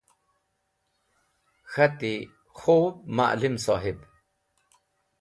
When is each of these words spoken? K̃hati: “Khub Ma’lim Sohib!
K̃hati: 1.71 2.13
“Khub 2.57 2.95
Ma’lim 3.15 3.55
Sohib! 3.65 3.99